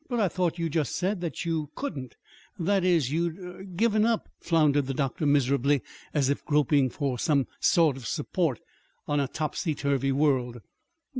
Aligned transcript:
"But 0.09 0.19
I 0.19 0.29
thought 0.29 0.57
you 0.57 0.67
just 0.67 0.95
said 0.95 1.21
that 1.21 1.45
you 1.45 1.51
you 1.57 1.69
couldn't 1.75 2.15
that 2.57 2.83
is, 2.83 3.09
that 3.09 3.13
you'd 3.13 3.37
er 3.37 3.63
given 3.65 4.03
up," 4.03 4.29
floundered 4.39 4.87
the 4.87 4.95
doctor 4.95 5.27
miserably, 5.27 5.83
as 6.11 6.27
if 6.27 6.43
groping 6.43 6.89
for 6.89 7.19
some 7.19 7.45
sort 7.59 7.97
of 7.97 8.07
support 8.07 8.59
on 9.07 9.19
a 9.19 9.27
topsy 9.27 9.75
turvy 9.75 10.11
world. 10.11 10.57